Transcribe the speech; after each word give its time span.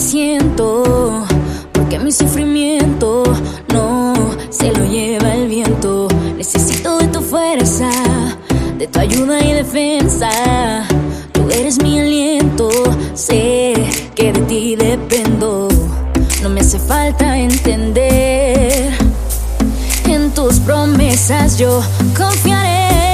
siento, 0.00 1.26
porque 1.72 1.98
mi 1.98 2.12
sufrimiento 2.12 3.22
no 3.72 4.14
se 4.48 4.72
lo 4.72 4.84
lleva 4.84 5.34
el 5.34 5.48
viento. 5.48 6.08
Necesito 6.36 6.98
de 6.98 7.08
tu 7.08 7.20
fuerza, 7.20 7.90
de 8.78 8.86
tu 8.86 8.98
ayuda 8.98 9.40
y 9.44 9.52
defensa. 9.52 10.30
Tú 11.32 11.42
eres 11.50 11.82
mi 11.82 11.98
aliento, 11.98 12.70
sé 13.14 13.74
que 14.14 14.32
de 14.32 14.40
ti 14.42 14.76
dependo. 14.76 15.68
No 16.42 16.48
me 16.48 16.60
hace 16.60 16.78
falta 16.78 17.36
entender. 17.36 18.94
En 20.06 20.30
tus 20.30 20.60
promesas 20.60 21.58
yo 21.58 21.82
confiaré. 22.16 23.07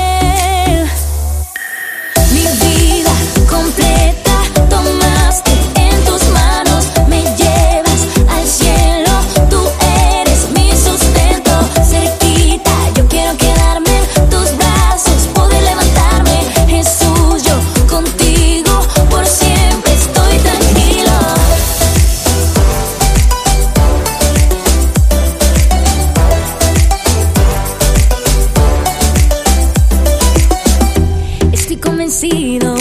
Convencido, 31.85 32.75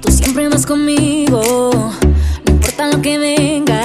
tú 0.00 0.10
siempre 0.10 0.48
vas 0.48 0.66
conmigo. 0.66 1.70
No 2.44 2.52
importa 2.52 2.88
lo 2.88 3.00
que 3.00 3.18
venga, 3.18 3.82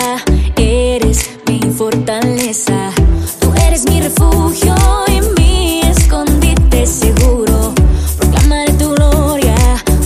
eres 0.57 1.29
mi 1.47 1.59
fortaleza. 1.71 2.91
Tú 3.39 3.53
eres 3.67 3.85
mi 3.89 4.01
refugio 4.01 4.75
y 5.07 5.21
mi 5.39 5.81
escondite 5.81 6.85
seguro. 6.85 7.73
Proclamaré 8.17 8.73
tu 8.73 8.89
gloria, 8.95 9.55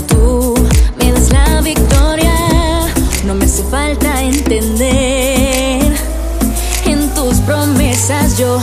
tú 0.08 0.54
me 0.98 1.12
das 1.12 1.32
la 1.32 1.62
victoria. 1.62 2.36
No 3.26 3.36
me 3.36 3.46
hace 3.46 3.64
falta 3.64 4.22
entender. 4.22 5.94
En 6.86 7.10
tus 7.14 7.36
promesas 7.42 8.38
yo 8.38 8.60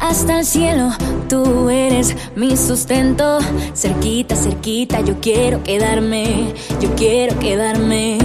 hasta 0.00 0.38
el 0.38 0.44
cielo, 0.44 0.90
tú 1.28 1.70
eres 1.70 2.16
mi 2.36 2.56
sustento. 2.56 3.38
Cerquita, 3.74 4.36
cerquita, 4.36 5.00
yo 5.00 5.20
quiero 5.20 5.62
quedarme, 5.62 6.54
yo 6.80 6.94
quiero 6.94 7.38
quedarme. 7.38 8.18